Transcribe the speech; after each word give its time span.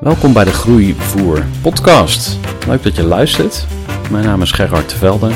Welkom 0.00 0.32
bij 0.32 0.44
de 0.44 0.52
Groeivoer 0.52 1.44
podcast. 1.62 2.38
Leuk 2.66 2.82
dat 2.82 2.96
je 2.96 3.02
luistert. 3.02 3.66
Mijn 4.10 4.24
naam 4.24 4.42
is 4.42 4.50
Gerard 4.50 4.92
Velde 4.92 5.30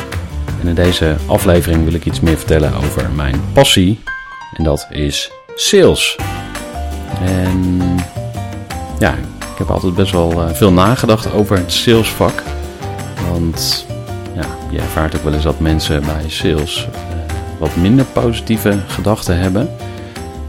en 0.61 0.69
in 0.69 0.75
deze 0.75 1.17
aflevering 1.27 1.85
wil 1.85 1.93
ik 1.93 2.05
iets 2.05 2.21
meer 2.21 2.37
vertellen 2.37 2.75
over 2.75 3.11
mijn 3.11 3.41
passie 3.53 4.03
en 4.57 4.65
dat 4.65 4.87
is 4.91 5.31
sales. 5.55 6.17
En 7.21 7.81
ja, 8.99 9.15
ik 9.53 9.59
heb 9.59 9.71
altijd 9.71 9.95
best 9.95 10.13
wel 10.13 10.31
eh, 10.33 10.55
veel 10.55 10.73
nagedacht 10.73 11.33
over 11.33 11.57
het 11.57 11.73
salesvak. 11.73 12.43
Want 13.31 13.87
ja, 14.35 14.47
je 14.71 14.79
ervaart 14.79 15.17
ook 15.17 15.25
wel 15.25 15.35
eens 15.35 15.43
dat 15.43 15.61
mensen 15.61 16.01
bij 16.01 16.29
sales 16.29 16.89
uh, 16.91 16.95
wat 17.59 17.77
minder 17.77 18.05
positieve 18.05 18.79
gedachten 18.87 19.39
hebben. 19.39 19.71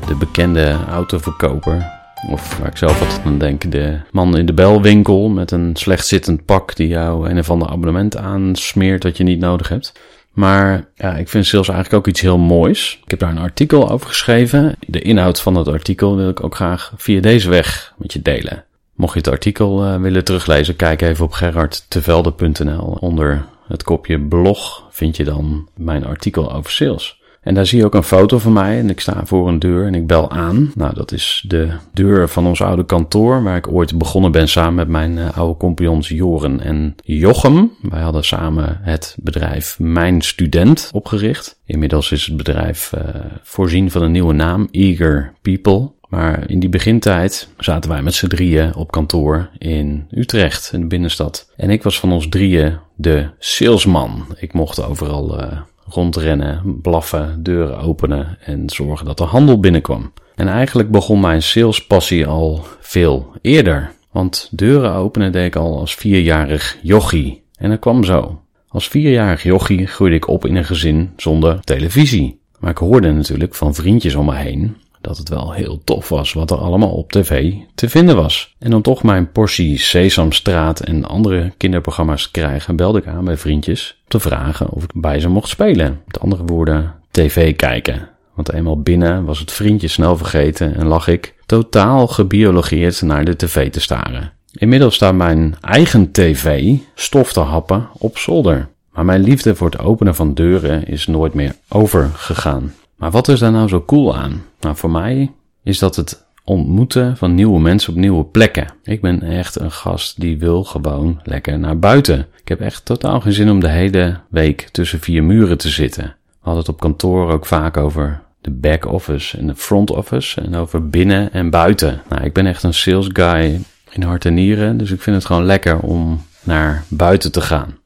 De 0.07 0.15
bekende 0.15 0.77
autoverkoper, 0.89 1.92
of 2.29 2.57
waar 2.57 2.67
ik 2.67 2.77
zelf 2.77 3.01
altijd 3.01 3.21
aan 3.25 3.37
denk, 3.37 3.71
de 3.71 3.99
man 4.11 4.37
in 4.37 4.45
de 4.45 4.53
belwinkel 4.53 5.29
met 5.29 5.51
een 5.51 5.75
slecht 5.75 6.07
zittend 6.07 6.45
pak 6.45 6.75
die 6.75 6.87
jou 6.87 7.29
een 7.29 7.39
of 7.39 7.49
ander 7.49 7.67
abonnement 7.67 8.17
aansmeert 8.17 9.01
dat 9.01 9.17
je 9.17 9.23
niet 9.23 9.39
nodig 9.39 9.69
hebt. 9.69 9.93
Maar 10.33 10.89
ja, 10.95 11.15
ik 11.15 11.29
vind 11.29 11.45
sales 11.45 11.67
eigenlijk 11.67 11.97
ook 11.97 12.07
iets 12.07 12.21
heel 12.21 12.37
moois. 12.37 12.99
Ik 13.03 13.09
heb 13.09 13.19
daar 13.19 13.29
een 13.29 13.37
artikel 13.37 13.89
over 13.89 14.07
geschreven. 14.07 14.75
De 14.87 15.01
inhoud 15.01 15.41
van 15.41 15.53
dat 15.53 15.67
artikel 15.67 16.15
wil 16.15 16.29
ik 16.29 16.43
ook 16.43 16.55
graag 16.55 16.93
via 16.97 17.21
deze 17.21 17.49
weg 17.49 17.93
met 17.97 18.13
je 18.13 18.21
delen. 18.21 18.63
Mocht 18.93 19.13
je 19.13 19.19
het 19.19 19.27
artikel 19.27 19.85
uh, 19.85 20.01
willen 20.01 20.23
teruglezen, 20.23 20.75
kijk 20.75 21.01
even 21.01 21.25
op 21.25 21.31
gerardtevelde.nl. 21.31 22.97
Onder 22.99 23.45
het 23.67 23.83
kopje 23.83 24.19
blog 24.19 24.87
vind 24.89 25.17
je 25.17 25.23
dan 25.23 25.69
mijn 25.75 26.05
artikel 26.05 26.53
over 26.53 26.71
sales. 26.71 27.21
En 27.43 27.53
daar 27.53 27.65
zie 27.65 27.77
je 27.77 27.85
ook 27.85 27.93
een 27.93 28.03
foto 28.03 28.39
van 28.39 28.53
mij 28.53 28.79
en 28.79 28.89
ik 28.89 28.99
sta 28.99 29.25
voor 29.25 29.47
een 29.47 29.59
deur 29.59 29.85
en 29.85 29.95
ik 29.95 30.07
bel 30.07 30.31
aan. 30.31 30.71
Nou, 30.75 30.93
dat 30.93 31.11
is 31.11 31.45
de 31.47 31.69
deur 31.93 32.29
van 32.29 32.47
ons 32.47 32.61
oude 32.61 32.85
kantoor 32.85 33.43
waar 33.43 33.57
ik 33.57 33.67
ooit 33.67 33.97
begonnen 33.97 34.31
ben 34.31 34.47
samen 34.47 34.75
met 34.75 34.87
mijn 34.87 35.17
uh, 35.17 35.37
oude 35.37 35.57
compagnons 35.57 36.07
Joren 36.07 36.59
en 36.59 36.95
Jochem. 37.03 37.71
Wij 37.81 38.01
hadden 38.01 38.23
samen 38.23 38.79
het 38.81 39.15
bedrijf 39.19 39.79
Mijn 39.79 40.21
Student 40.21 40.89
opgericht. 40.93 41.59
Inmiddels 41.65 42.11
is 42.11 42.25
het 42.25 42.37
bedrijf 42.37 42.91
uh, 42.97 43.01
voorzien 43.41 43.91
van 43.91 44.01
een 44.01 44.11
nieuwe 44.11 44.33
naam, 44.33 44.67
Eager 44.71 45.33
People. 45.41 45.91
Maar 46.09 46.49
in 46.49 46.59
die 46.59 46.69
begintijd 46.69 47.49
zaten 47.57 47.89
wij 47.89 48.01
met 48.01 48.13
z'n 48.13 48.27
drieën 48.27 48.75
op 48.75 48.91
kantoor 48.91 49.49
in 49.57 50.07
Utrecht, 50.11 50.69
in 50.73 50.79
de 50.79 50.87
binnenstad. 50.87 51.51
En 51.55 51.69
ik 51.69 51.83
was 51.83 51.99
van 51.99 52.11
ons 52.11 52.29
drieën 52.29 52.77
de 52.95 53.29
salesman. 53.39 54.25
Ik 54.39 54.53
mocht 54.53 54.83
overal 54.83 55.39
uh, 55.39 55.61
rondrennen, 55.85 56.79
blaffen, 56.81 57.43
deuren 57.43 57.79
openen 57.79 58.37
en 58.45 58.69
zorgen 58.69 59.05
dat 59.05 59.19
er 59.19 59.25
handel 59.25 59.59
binnenkwam. 59.59 60.13
En 60.35 60.47
eigenlijk 60.47 60.91
begon 60.91 61.19
mijn 61.19 61.41
salespassie 61.41 62.27
al 62.27 62.65
veel 62.79 63.31
eerder. 63.41 63.91
Want 64.11 64.49
deuren 64.51 64.93
openen 64.93 65.31
deed 65.31 65.45
ik 65.45 65.55
al 65.55 65.79
als 65.79 65.95
vierjarig 65.95 66.77
jochie. 66.81 67.43
En 67.57 67.69
dat 67.69 67.79
kwam 67.79 68.03
zo. 68.03 68.41
Als 68.67 68.87
vierjarig 68.87 69.43
jochie 69.43 69.87
groeide 69.87 70.15
ik 70.15 70.27
op 70.27 70.45
in 70.45 70.55
een 70.55 70.65
gezin 70.65 71.13
zonder 71.17 71.59
televisie. 71.59 72.39
Maar 72.59 72.71
ik 72.71 72.77
hoorde 72.77 73.11
natuurlijk 73.11 73.55
van 73.55 73.73
vriendjes 73.73 74.15
om 74.15 74.25
me 74.25 74.35
heen 74.35 74.75
dat 75.03 75.17
het 75.17 75.29
wel 75.29 75.51
heel 75.51 75.81
tof 75.83 76.09
was 76.09 76.33
wat 76.33 76.51
er 76.51 76.57
allemaal 76.57 76.91
op 76.91 77.11
tv 77.11 77.53
te 77.75 77.89
vinden 77.89 78.15
was. 78.15 78.55
En 78.59 78.73
om 78.73 78.81
toch 78.81 79.03
mijn 79.03 79.31
portie 79.31 79.77
Sesamstraat 79.79 80.79
en 80.79 81.05
andere 81.05 81.53
kinderprogramma's 81.57 82.23
te 82.23 82.31
krijgen, 82.31 82.75
belde 82.75 82.99
ik 82.99 83.07
aan 83.07 83.25
bij 83.25 83.37
vriendjes 83.37 84.01
te 84.07 84.19
vragen 84.19 84.69
of 84.69 84.83
ik 84.83 84.91
bij 84.93 85.19
ze 85.19 85.29
mocht 85.29 85.49
spelen. 85.49 86.01
Met 86.05 86.19
andere 86.19 86.43
woorden, 86.43 86.93
tv 87.11 87.55
kijken. 87.55 88.09
Want 88.33 88.51
eenmaal 88.51 88.81
binnen 88.81 89.25
was 89.25 89.39
het 89.39 89.51
vriendje 89.51 89.87
snel 89.87 90.17
vergeten 90.17 90.75
en 90.75 90.87
lag 90.87 91.07
ik 91.07 91.35
totaal 91.45 92.07
gebiologeerd 92.07 93.01
naar 93.01 93.25
de 93.25 93.35
tv 93.35 93.71
te 93.71 93.79
staren. 93.79 94.31
Inmiddels 94.53 94.95
staat 94.95 95.15
mijn 95.15 95.55
eigen 95.61 96.11
tv 96.11 96.73
stof 96.95 97.33
te 97.33 97.39
happen 97.39 97.87
op 97.97 98.17
zolder. 98.17 98.67
Maar 98.91 99.05
mijn 99.05 99.23
liefde 99.23 99.55
voor 99.55 99.69
het 99.69 99.79
openen 99.79 100.15
van 100.15 100.33
deuren 100.33 100.87
is 100.87 101.07
nooit 101.07 101.33
meer 101.33 101.55
overgegaan. 101.67 102.73
Maar 103.03 103.11
wat 103.11 103.27
is 103.27 103.39
daar 103.39 103.51
nou 103.51 103.67
zo 103.67 103.83
cool 103.85 104.15
aan? 104.15 104.43
Nou, 104.59 104.75
voor 104.75 104.91
mij 104.91 105.31
is 105.63 105.79
dat 105.79 105.95
het 105.95 106.25
ontmoeten 106.43 107.17
van 107.17 107.35
nieuwe 107.35 107.59
mensen 107.59 107.93
op 107.93 107.99
nieuwe 107.99 108.23
plekken. 108.23 108.73
Ik 108.83 109.01
ben 109.01 109.21
echt 109.21 109.59
een 109.59 109.71
gast 109.71 110.19
die 110.19 110.39
wil 110.39 110.63
gewoon 110.63 111.19
lekker 111.23 111.59
naar 111.59 111.79
buiten. 111.79 112.27
Ik 112.41 112.47
heb 112.47 112.61
echt 112.61 112.85
totaal 112.85 113.21
geen 113.21 113.33
zin 113.33 113.49
om 113.49 113.59
de 113.59 113.69
hele 113.69 114.19
week 114.29 114.69
tussen 114.71 114.99
vier 114.99 115.23
muren 115.23 115.57
te 115.57 115.69
zitten. 115.69 116.03
We 116.03 116.39
hadden 116.39 116.61
het 116.61 116.71
op 116.71 116.79
kantoor 116.79 117.31
ook 117.31 117.45
vaak 117.45 117.77
over 117.77 118.21
de 118.41 118.51
back 118.51 118.85
office 118.85 119.37
en 119.37 119.47
de 119.47 119.55
front 119.55 119.91
office 119.91 120.41
en 120.41 120.55
over 120.55 120.89
binnen 120.89 121.33
en 121.33 121.49
buiten. 121.49 122.01
Nou, 122.09 122.23
ik 122.23 122.33
ben 122.33 122.45
echt 122.45 122.63
een 122.63 122.73
sales 122.73 123.09
guy 123.13 123.61
in 123.89 124.03
hart 124.03 124.25
en 124.25 124.33
nieren, 124.33 124.77
dus 124.77 124.91
ik 124.91 125.01
vind 125.01 125.15
het 125.15 125.25
gewoon 125.25 125.45
lekker 125.45 125.79
om 125.79 126.25
naar 126.43 126.83
buiten 126.87 127.31
te 127.31 127.41
gaan. 127.41 127.77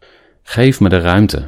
Geef 0.43 0.79
me 0.79 0.89
de 0.89 0.99
ruimte. 0.99 1.43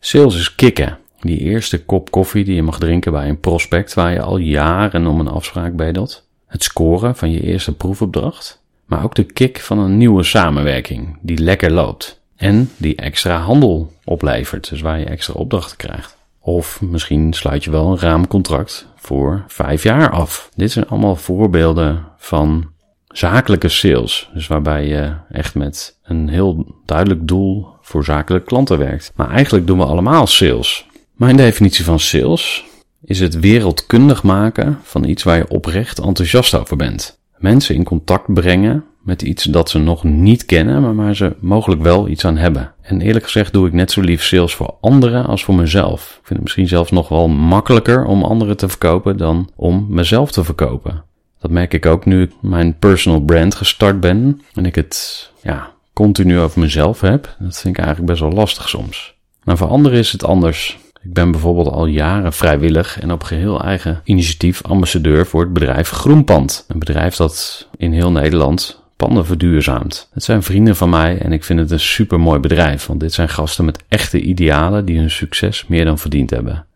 Sales 0.00 0.36
is 0.36 0.54
kicken. 0.54 0.98
Die 1.20 1.38
eerste 1.38 1.84
kop 1.84 2.10
koffie 2.10 2.44
die 2.44 2.54
je 2.54 2.62
mag 2.62 2.78
drinken 2.78 3.12
bij 3.12 3.28
een 3.28 3.40
prospect 3.40 3.94
waar 3.94 4.12
je 4.12 4.20
al 4.20 4.36
jaren 4.36 5.06
om 5.06 5.20
een 5.20 5.28
afspraak 5.28 5.76
bedelt. 5.76 6.26
Het 6.46 6.62
scoren 6.62 7.16
van 7.16 7.30
je 7.30 7.42
eerste 7.42 7.74
proefopdracht. 7.74 8.62
Maar 8.84 9.04
ook 9.04 9.14
de 9.14 9.24
kick 9.24 9.60
van 9.60 9.78
een 9.78 9.96
nieuwe 9.96 10.22
samenwerking 10.22 11.18
die 11.20 11.38
lekker 11.38 11.70
loopt. 11.70 12.20
En 12.36 12.70
die 12.76 12.96
extra 12.96 13.38
handel 13.38 13.92
oplevert, 14.04 14.68
dus 14.68 14.80
waar 14.80 14.98
je 14.98 15.04
extra 15.04 15.34
opdrachten 15.34 15.76
krijgt. 15.76 16.16
Of 16.40 16.80
misschien 16.80 17.32
sluit 17.32 17.64
je 17.64 17.70
wel 17.70 17.90
een 17.90 17.98
raamcontract 17.98 18.86
voor 18.96 19.44
vijf 19.46 19.82
jaar 19.82 20.10
af. 20.10 20.50
Dit 20.54 20.70
zijn 20.70 20.88
allemaal 20.88 21.16
voorbeelden 21.16 22.04
van 22.16 22.70
zakelijke 23.08 23.68
sales. 23.68 24.30
Dus 24.34 24.46
waarbij 24.46 24.86
je 24.86 25.12
echt 25.30 25.54
met 25.54 25.98
een 26.02 26.28
heel 26.28 26.66
duidelijk 26.84 27.28
doel 27.28 27.68
voor 27.80 28.04
zakelijke 28.04 28.46
klanten 28.46 28.78
werkt. 28.78 29.12
Maar 29.14 29.30
eigenlijk 29.30 29.66
doen 29.66 29.78
we 29.78 29.84
allemaal 29.84 30.26
sales. 30.26 30.87
Mijn 31.18 31.36
definitie 31.36 31.84
van 31.84 31.98
sales 31.98 32.64
is 33.04 33.20
het 33.20 33.40
wereldkundig 33.40 34.22
maken 34.22 34.78
van 34.82 35.04
iets 35.04 35.22
waar 35.22 35.36
je 35.36 35.48
oprecht 35.48 35.98
enthousiast 35.98 36.54
over 36.54 36.76
bent. 36.76 37.18
Mensen 37.38 37.74
in 37.74 37.84
contact 37.84 38.32
brengen 38.32 38.84
met 39.02 39.22
iets 39.22 39.44
dat 39.44 39.70
ze 39.70 39.78
nog 39.78 40.04
niet 40.04 40.44
kennen, 40.44 40.82
maar 40.82 40.94
waar 40.94 41.16
ze 41.16 41.36
mogelijk 41.40 41.82
wel 41.82 42.08
iets 42.08 42.24
aan 42.24 42.36
hebben. 42.36 42.72
En 42.82 43.00
eerlijk 43.00 43.24
gezegd 43.24 43.52
doe 43.52 43.66
ik 43.66 43.72
net 43.72 43.90
zo 43.90 44.00
lief 44.00 44.24
sales 44.24 44.54
voor 44.54 44.74
anderen 44.80 45.26
als 45.26 45.44
voor 45.44 45.54
mezelf. 45.54 46.02
Ik 46.02 46.26
vind 46.26 46.28
het 46.28 46.42
misschien 46.42 46.68
zelfs 46.68 46.90
nog 46.90 47.08
wel 47.08 47.28
makkelijker 47.28 48.04
om 48.04 48.22
anderen 48.22 48.56
te 48.56 48.68
verkopen 48.68 49.16
dan 49.16 49.50
om 49.56 49.86
mezelf 49.88 50.30
te 50.32 50.44
verkopen. 50.44 51.04
Dat 51.40 51.50
merk 51.50 51.74
ik 51.74 51.86
ook 51.86 52.04
nu 52.04 52.22
ik 52.22 52.32
mijn 52.40 52.78
personal 52.78 53.20
brand 53.20 53.54
gestart 53.54 54.00
ben 54.00 54.40
en 54.54 54.66
ik 54.66 54.74
het 54.74 55.30
ja, 55.42 55.72
continu 55.92 56.38
over 56.38 56.60
mezelf 56.60 57.00
heb. 57.00 57.36
Dat 57.38 57.58
vind 57.58 57.76
ik 57.76 57.84
eigenlijk 57.84 58.10
best 58.10 58.20
wel 58.20 58.32
lastig 58.32 58.68
soms. 58.68 59.16
Maar 59.44 59.56
voor 59.56 59.68
anderen 59.68 59.98
is 59.98 60.12
het 60.12 60.24
anders. 60.24 60.78
Ik 61.02 61.12
ben 61.12 61.30
bijvoorbeeld 61.30 61.68
al 61.68 61.86
jaren 61.86 62.32
vrijwillig 62.32 63.00
en 63.00 63.12
op 63.12 63.22
geheel 63.22 63.62
eigen 63.62 64.00
initiatief 64.04 64.62
ambassadeur 64.62 65.26
voor 65.26 65.40
het 65.40 65.52
bedrijf 65.52 65.90
Groenpand. 65.90 66.64
Een 66.68 66.78
bedrijf 66.78 67.16
dat 67.16 67.68
in 67.76 67.92
heel 67.92 68.10
Nederland 68.10 68.82
panden 68.96 69.26
verduurzaamt. 69.26 70.08
Het 70.12 70.24
zijn 70.24 70.42
vrienden 70.42 70.76
van 70.76 70.90
mij 70.90 71.18
en 71.18 71.32
ik 71.32 71.44
vind 71.44 71.58
het 71.58 71.70
een 71.70 71.80
super 71.80 72.20
mooi 72.20 72.40
bedrijf, 72.40 72.86
want 72.86 73.00
dit 73.00 73.12
zijn 73.12 73.28
gasten 73.28 73.64
met 73.64 73.84
echte 73.88 74.20
idealen 74.20 74.84
die 74.84 74.98
hun 74.98 75.10
succes 75.10 75.66
meer 75.66 75.84
dan 75.84 75.98
verdiend 75.98 76.30
hebben. 76.30 76.66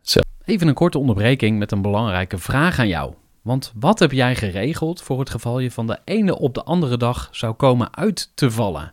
Even 0.45 0.69
een 0.69 0.75
korte 0.75 0.99
onderbreking 0.99 1.59
met 1.59 1.73
een 1.73 1.83
belangrijke 1.83 2.39
vraag 2.39 2.79
aan 2.79 2.89
jou. 2.89 3.13
Want 3.43 3.73
wat 3.75 3.99
heb 3.99 4.13
jij 4.13 4.35
geregeld 4.35 5.03
voor 5.03 5.19
het 5.19 5.31
geval 5.31 5.59
je 5.59 5.71
van 5.71 5.87
de 5.87 5.99
ene 6.05 6.39
op 6.39 6.55
de 6.55 6.63
andere 6.63 6.97
dag 6.97 7.29
zou 7.31 7.53
komen 7.53 7.97
uit 7.97 8.31
te 8.35 8.51
vallen? 8.51 8.93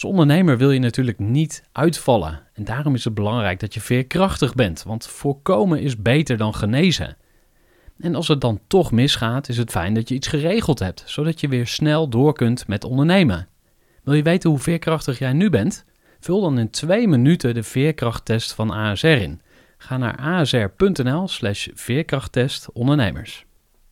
Als 0.00 0.10
ondernemer 0.10 0.58
wil 0.58 0.70
je 0.70 0.78
natuurlijk 0.78 1.18
niet 1.18 1.62
uitvallen. 1.72 2.40
En 2.52 2.64
daarom 2.64 2.94
is 2.94 3.04
het 3.04 3.14
belangrijk 3.14 3.60
dat 3.60 3.74
je 3.74 3.80
veerkrachtig 3.80 4.54
bent, 4.54 4.82
want 4.82 5.06
voorkomen 5.06 5.80
is 5.80 6.02
beter 6.02 6.36
dan 6.36 6.54
genezen. 6.54 7.16
En 7.98 8.14
als 8.14 8.28
het 8.28 8.40
dan 8.40 8.60
toch 8.66 8.92
misgaat, 8.92 9.48
is 9.48 9.56
het 9.56 9.70
fijn 9.70 9.94
dat 9.94 10.08
je 10.08 10.14
iets 10.14 10.28
geregeld 10.28 10.78
hebt, 10.78 11.02
zodat 11.06 11.40
je 11.40 11.48
weer 11.48 11.66
snel 11.66 12.08
door 12.08 12.32
kunt 12.32 12.66
met 12.66 12.84
ondernemen. 12.84 13.48
Wil 14.04 14.14
je 14.14 14.22
weten 14.22 14.50
hoe 14.50 14.58
veerkrachtig 14.58 15.18
jij 15.18 15.32
nu 15.32 15.50
bent? 15.50 15.84
Vul 16.20 16.40
dan 16.40 16.58
in 16.58 16.70
twee 16.70 17.08
minuten 17.08 17.54
de 17.54 17.62
veerkrachttest 17.62 18.52
van 18.52 18.70
ASR 18.70 19.06
in. 19.06 19.40
Ga 19.78 19.96
naar 19.96 20.16
asr.nl 20.16 21.28
slash 21.28 21.68
veerkrachttest 21.74 22.72
ondernemers. 22.72 23.44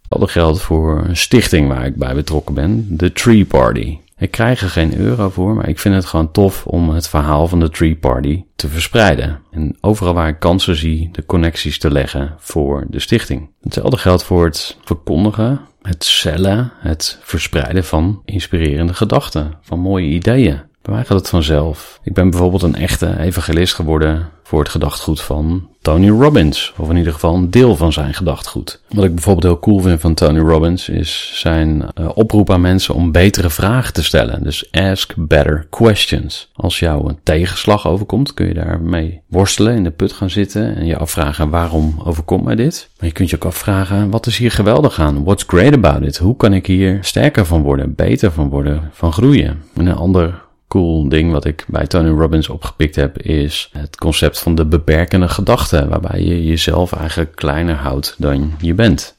Dat 0.09 0.31
geldt 0.31 0.61
voor 0.61 1.05
een 1.05 1.17
stichting 1.17 1.69
waar 1.69 1.87
ik 1.87 1.97
bij 1.97 2.15
betrokken 2.15 2.55
ben, 2.55 2.97
de 2.97 3.13
Tree 3.13 3.45
Party. 3.45 3.99
Ik 4.19 4.31
krijg 4.31 4.61
er 4.61 4.71
geen 4.71 4.97
euro 4.97 5.29
voor, 5.29 5.55
maar 5.55 5.69
ik 5.69 5.79
vind 5.79 5.95
het 5.95 6.05
gewoon 6.05 6.31
tof 6.31 6.67
om 6.67 6.91
het 6.91 7.09
verhaal 7.09 7.49
van 7.49 7.61
de 7.61 7.71
Tree 7.71 7.97
Party 7.97 8.45
te 8.57 8.69
verspreiden. 8.69 9.41
En 9.51 9.77
overal 9.81 10.15
waar 10.15 10.29
ik 10.29 10.39
kansen 10.39 10.77
zie, 10.77 11.09
de 11.13 11.27
connecties 11.27 11.79
te 11.79 11.91
leggen 11.91 12.35
voor 12.39 12.85
de 12.89 13.01
stichting. 13.01 13.51
Hetzelfde 13.63 13.97
geldt 13.97 14.25
voor 14.25 14.45
het 14.45 14.77
verkondigen, 14.85 15.61
het 15.83 16.05
cellen, 16.05 16.73
het 16.79 17.19
verspreiden 17.23 17.85
van 17.85 18.23
inspirerende 18.25 18.95
gedachten, 18.95 19.59
van 19.63 19.79
mooie 19.79 20.09
ideeën. 20.09 20.61
Bij 20.89 21.05
gaat 21.05 21.19
het 21.19 21.29
vanzelf. 21.29 22.01
Ik 22.03 22.15
ben 22.15 22.31
bijvoorbeeld 22.31 22.63
een 22.63 22.75
echte 22.75 23.19
evangelist 23.19 23.75
geworden 23.75 24.29
voor 24.43 24.59
het 24.59 24.69
gedachtgoed 24.69 25.21
van 25.21 25.69
Tony 25.83 26.09
Robbins. 26.09 26.73
Of 26.77 26.91
in 26.91 26.97
ieder 26.97 27.13
geval 27.13 27.35
een 27.35 27.51
deel 27.51 27.77
van 27.77 27.93
zijn 27.93 28.15
gedachtgoed. 28.15 28.83
Wat 28.89 29.05
ik 29.05 29.15
bijvoorbeeld 29.15 29.45
heel 29.45 29.59
cool 29.59 29.81
vind 29.81 30.01
van 30.01 30.15
Tony 30.15 30.39
Robbins 30.39 30.89
is 30.89 31.33
zijn 31.35 31.85
uh, 32.01 32.09
oproep 32.15 32.51
aan 32.51 32.61
mensen 32.61 32.95
om 32.95 33.13
betere 33.13 33.51
vragen 33.51 33.93
te 33.93 34.05
stellen. 34.05 34.43
Dus 34.43 34.73
ask 34.73 35.15
better 35.17 35.67
questions. 35.71 36.51
Als 36.55 36.79
jou 36.79 37.09
een 37.09 37.19
tegenslag 37.23 37.87
overkomt, 37.87 38.35
kun 38.35 38.47
je 38.47 38.55
daarmee 38.55 39.21
worstelen, 39.27 39.77
in 39.77 39.85
de 39.85 39.91
put 39.91 40.13
gaan 40.13 40.31
zitten 40.31 40.77
en 40.77 40.87
je 40.87 40.97
afvragen 40.97 41.51
waarom 41.51 42.03
overkomt 42.05 42.45
mij 42.45 42.55
dit. 42.55 42.89
Maar 42.99 43.09
je 43.09 43.15
kunt 43.15 43.31
je 43.31 43.37
ook 43.37 43.45
afvragen 43.45 44.11
wat 44.11 44.27
is 44.27 44.39
hier 44.39 44.51
geweldig 44.51 45.01
aan? 45.01 45.25
What's 45.25 45.45
great 45.47 45.73
about 45.73 46.03
it? 46.03 46.19
Hoe 46.19 46.37
kan 46.37 46.53
ik 46.53 46.67
hier 46.67 46.99
sterker 47.01 47.47
van 47.47 47.63
worden, 47.63 47.95
beter 47.95 48.33
van 48.33 48.49
worden, 48.49 48.91
van 48.93 49.13
groeien? 49.13 49.63
En 49.75 49.87
een 49.87 49.97
ander 49.97 50.47
cool 50.69 51.09
ding 51.09 51.33
wat 51.33 51.45
ik 51.45 51.65
bij 51.69 51.87
Tony 51.87 52.09
Robbins 52.09 52.49
opgepikt 52.49 52.97
heb, 52.97 53.23
is 53.23 53.71
het 53.73 53.97
concept 53.97 54.39
van 54.39 54.55
de 54.55 54.67
beperkende 54.67 55.29
gedachte, 55.29 55.89
waarbij 55.89 56.23
je 56.23 56.45
jezelf 56.45 56.93
eigenlijk 56.93 57.37
kleiner 57.37 57.75
houdt 57.75 58.15
dan 58.19 58.53
je 58.61 58.75
bent. 58.75 59.17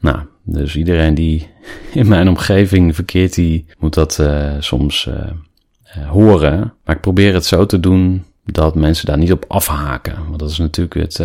Nou, 0.00 0.18
dus 0.42 0.76
iedereen 0.76 1.14
die 1.14 1.48
in 1.92 2.08
mijn 2.08 2.28
omgeving 2.28 2.94
verkeert, 2.94 3.34
die 3.34 3.66
moet 3.78 3.94
dat 3.94 4.18
uh, 4.20 4.52
soms 4.58 5.06
uh, 5.08 5.14
uh, 5.14 6.10
horen. 6.10 6.74
Maar 6.84 6.94
ik 6.94 7.00
probeer 7.00 7.34
het 7.34 7.46
zo 7.46 7.66
te 7.66 7.80
doen 7.80 8.24
dat 8.44 8.74
mensen 8.74 9.06
daar 9.06 9.18
niet 9.18 9.32
op 9.32 9.44
afhaken. 9.48 10.16
Want 10.26 10.38
dat 10.38 10.50
is 10.50 10.58
natuurlijk 10.58 10.94
het 10.94 11.20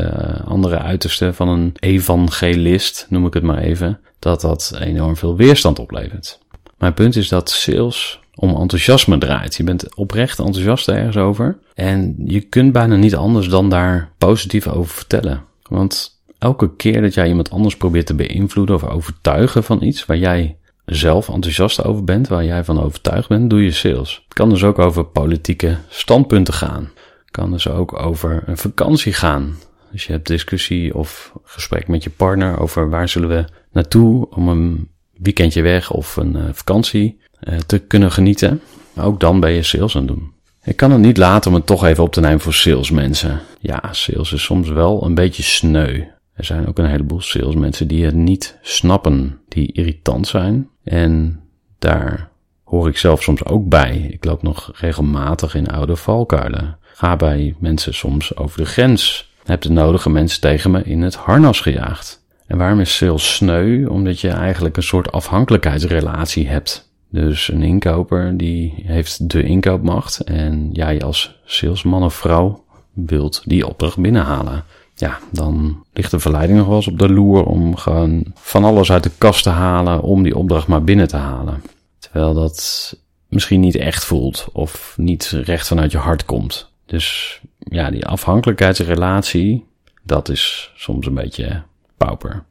andere 0.46 0.78
uiterste 0.78 1.34
van 1.34 1.48
een 1.48 1.74
evangelist, 1.80 3.06
noem 3.10 3.26
ik 3.26 3.34
het 3.34 3.44
maar 3.44 3.58
even, 3.58 4.00
dat 4.20 4.42
dat 4.42 4.76
enorm 4.80 5.16
veel 5.16 5.36
weerstand 5.36 5.80
oplevert. 5.80 6.40
Mijn 6.78 6.94
punt 6.94 7.16
is 7.16 7.30
dat 7.30 7.50
sales 7.50 8.20
om 8.40 8.56
enthousiasme 8.56 9.18
draait. 9.18 9.56
Je 9.56 9.64
bent 9.64 9.96
oprecht 9.96 10.40
enthousiast 10.40 10.88
ergens 10.88 11.18
over. 11.18 11.58
En 11.74 12.16
je 12.26 12.42
kunt 12.42 12.72
bijna 12.72 12.96
niet 12.96 13.16
anders 13.16 13.50
dan 13.50 13.70
daar 13.70 14.12
positief 14.18 14.68
over 14.68 14.96
vertellen. 14.96 15.44
Want 15.70 16.22
elke 16.38 16.76
keer 16.76 17.02
dat 17.02 17.14
jij 17.14 17.28
iemand 17.28 17.50
anders 17.50 17.78
probeert 17.78 18.06
te 18.06 18.14
beïnvloeden 18.14 18.76
of 18.76 18.84
overtuigen 18.84 19.64
van 19.64 19.84
iets 19.84 20.06
waar 20.06 20.18
jij 20.18 20.58
zelf 20.86 21.30
enthousiast 21.30 21.84
over 21.84 22.04
bent, 22.04 22.28
waar 22.28 22.46
jij 22.46 22.64
van 22.64 22.82
overtuigd 22.82 23.28
bent, 23.28 23.50
doe 23.50 23.64
je 23.64 23.72
sales. 23.72 24.24
Het 24.24 24.34
kan 24.34 24.50
dus 24.50 24.64
ook 24.64 24.80
over 24.80 25.06
politieke 25.06 25.78
standpunten 25.90 26.54
gaan. 26.54 26.84
Het 27.22 27.32
kan 27.32 27.52
dus 27.52 27.70
ook 27.70 28.00
over 28.00 28.44
een 28.46 28.58
vakantie 28.58 29.14
gaan. 29.14 29.58
Dus 29.92 30.06
je 30.06 30.12
hebt 30.12 30.28
discussie 30.28 30.96
of 30.96 31.34
gesprek 31.44 31.88
met 31.88 32.04
je 32.04 32.10
partner 32.10 32.60
over 32.60 32.90
waar 32.90 33.10
zullen 33.10 33.30
we 33.30 33.46
naartoe 33.72 34.30
om 34.30 34.48
een 34.48 34.90
weekendje 35.14 35.62
weg 35.62 35.92
of 35.92 36.16
een 36.16 36.36
uh, 36.36 36.44
vakantie 36.52 37.20
te 37.66 37.80
kunnen 37.80 38.12
genieten. 38.12 38.62
Ook 38.96 39.20
dan 39.20 39.40
ben 39.40 39.52
je 39.52 39.64
sales 39.64 39.96
aan 39.96 40.02
het 40.02 40.12
doen. 40.12 40.32
Ik 40.64 40.76
kan 40.76 40.92
het 40.92 41.02
niet 41.02 41.18
laten 41.18 41.52
om 41.52 41.58
het 41.58 41.66
toch 41.66 41.86
even 41.86 42.04
op 42.04 42.14
te 42.14 42.22
nemen 42.22 42.40
voor 42.40 42.54
salesmensen. 42.54 43.42
Ja, 43.60 43.84
sales 43.92 44.34
is 44.34 44.44
soms 44.44 44.70
wel 44.70 45.04
een 45.04 45.16
beetje 45.16 45.44
sneu. 45.44 46.04
Er 46.34 46.46
zijn 46.46 46.68
ook 46.68 46.78
een 46.78 46.90
heleboel 46.90 47.22
salesmensen 47.22 47.88
die 47.88 48.06
het 48.06 48.16
niet 48.16 48.58
snappen, 48.62 49.40
die 49.48 49.72
irritant 49.72 50.28
zijn. 50.28 50.70
En 50.84 51.40
daar 51.80 52.30
hoor 52.64 52.88
ik 52.88 52.98
zelf 52.98 53.24
soms 53.24 53.46
ook 53.46 53.70
bij. 53.70 54.10
Ik 54.12 54.26
loop 54.26 54.42
nog 54.42 54.72
regelmatig 54.74 55.56
in 55.56 55.68
oude 55.68 55.96
valkuilen. 55.96 56.78
Ga 56.82 57.16
bij 57.16 57.56
mensen 57.60 57.94
soms 57.94 58.36
over 58.36 58.58
de 58.58 58.66
grens. 58.66 59.32
Heb 59.44 59.62
de 59.62 59.72
nodige 59.72 60.10
mensen 60.10 60.42
tegen 60.42 60.72
me 60.72 60.84
in 60.84 61.02
het 61.02 61.16
harnas 61.16 61.62
gejaagd. 61.62 62.24
En 62.48 62.58
waarom 62.58 62.80
is 62.80 62.96
sales 62.96 63.36
sneu? 63.36 63.86
Omdat 63.88 64.20
je 64.20 64.30
eigenlijk 64.30 64.78
een 64.78 64.84
soort 64.84 65.12
afhankelijkheidsrelatie 65.12 66.48
hebt 66.48 66.89
dus 67.10 67.52
een 67.52 67.64
inkoper 67.64 68.38
die 68.38 68.74
heeft 68.84 69.30
de 69.30 69.44
inkoopmacht 69.44 70.20
en 70.20 70.70
jij 70.72 71.02
als 71.02 71.40
salesman 71.46 72.04
of 72.04 72.14
vrouw 72.14 72.64
wilt 72.94 73.42
die 73.46 73.68
opdracht 73.68 73.98
binnenhalen. 73.98 74.64
Ja, 74.96 75.20
dan 75.32 75.84
ligt 75.94 76.12
de 76.12 76.20
verleiding 76.20 76.58
nog 76.58 76.68
wel 76.68 76.76
eens 76.76 76.88
op 76.88 77.00
de 77.00 77.10
loer 77.10 77.46
om 77.46 77.76
gewoon 77.76 78.26
van 78.34 78.64
alles 78.64 78.92
uit 78.92 79.04
de 79.04 79.12
kast 79.18 79.44
te 79.44 79.50
halen 79.50 80.02
om 80.02 80.24
die 80.24 80.36
opdracht 80.36 80.68
maar 80.68 80.84
binnen 80.84 81.08
te 81.08 81.18
halen. 81.18 81.64
Terwijl 82.00 82.34
dat 82.34 82.96
misschien 83.28 83.60
niet 83.60 83.76
echt 83.76 84.06
voelt 84.06 84.48
of 84.54 84.94
niet 84.98 85.26
recht 85.44 85.68
vanuit 85.68 85.92
je 85.92 85.98
hart 85.98 86.26
komt. 86.26 86.72
Dus 86.86 87.40
ja, 87.60 87.90
die 87.90 88.06
afhankelijkheidsrelatie, 88.06 89.66
dat 90.04 90.30
is 90.30 90.72
soms 90.76 91.06
een 91.06 91.14
beetje 91.14 91.64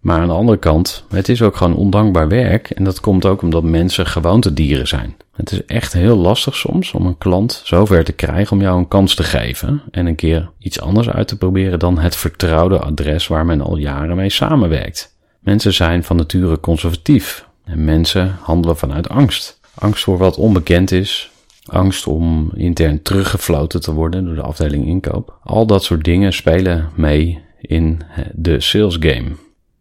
Maar 0.00 0.20
aan 0.20 0.26
de 0.26 0.32
andere 0.32 0.58
kant, 0.58 1.04
het 1.08 1.28
is 1.28 1.42
ook 1.42 1.56
gewoon 1.56 1.76
ondankbaar 1.76 2.28
werk. 2.28 2.70
En 2.70 2.84
dat 2.84 3.00
komt 3.00 3.26
ook 3.26 3.42
omdat 3.42 3.62
mensen 3.62 4.06
gewoontedieren 4.06 4.88
zijn. 4.88 5.16
Het 5.36 5.52
is 5.52 5.64
echt 5.64 5.92
heel 5.92 6.16
lastig 6.16 6.56
soms 6.56 6.92
om 6.92 7.06
een 7.06 7.18
klant 7.18 7.60
zover 7.64 8.04
te 8.04 8.12
krijgen 8.12 8.56
om 8.56 8.62
jou 8.62 8.78
een 8.78 8.88
kans 8.88 9.14
te 9.14 9.22
geven. 9.22 9.82
En 9.90 10.06
een 10.06 10.14
keer 10.14 10.50
iets 10.58 10.80
anders 10.80 11.10
uit 11.10 11.28
te 11.28 11.38
proberen 11.38 11.78
dan 11.78 11.98
het 11.98 12.16
vertrouwde 12.16 12.78
adres 12.78 13.26
waar 13.26 13.46
men 13.46 13.60
al 13.60 13.76
jaren 13.76 14.16
mee 14.16 14.30
samenwerkt. 14.30 15.16
Mensen 15.38 15.74
zijn 15.74 16.04
van 16.04 16.16
nature 16.16 16.60
conservatief. 16.60 17.46
En 17.64 17.84
mensen 17.84 18.36
handelen 18.40 18.76
vanuit 18.76 19.08
angst. 19.08 19.60
Angst 19.74 20.04
voor 20.04 20.18
wat 20.18 20.36
onbekend 20.36 20.90
is, 20.90 21.30
angst 21.66 22.06
om 22.06 22.50
intern 22.54 23.02
teruggefloten 23.02 23.80
te 23.80 23.92
worden 23.92 24.24
door 24.24 24.34
de 24.34 24.42
afdeling 24.42 24.86
inkoop. 24.86 25.38
Al 25.42 25.66
dat 25.66 25.84
soort 25.84 26.04
dingen 26.04 26.32
spelen 26.32 26.88
mee 26.94 27.46
in 27.60 28.00
de 28.34 28.60
sales 28.60 28.96
game. 29.00 29.28